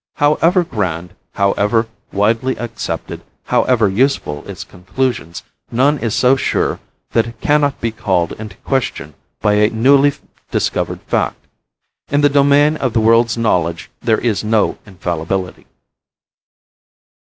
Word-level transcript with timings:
However 0.15 0.63
grand, 0.63 1.13
however 1.33 1.85
widely 2.11 2.55
accepted, 2.55 3.21
however 3.43 3.87
useful 3.87 4.43
its 4.49 4.63
conclusions, 4.63 5.43
none 5.69 5.99
is 5.99 6.15
so 6.15 6.35
sure 6.35 6.79
that 7.11 7.27
it 7.27 7.39
cannot 7.39 7.79
be 7.79 7.91
called 7.91 8.31
into 8.39 8.57
question 8.65 9.13
by 9.41 9.53
a 9.53 9.69
newly 9.69 10.13
discovered 10.49 11.01
fact. 11.03 11.45
In 12.09 12.21
the 12.21 12.29
domain 12.29 12.77
of 12.77 12.93
the 12.93 12.99
world's 12.99 13.37
knowledge 13.37 13.91
there 14.01 14.17
is 14.19 14.43
no 14.43 14.79
infallibility." 14.87 15.67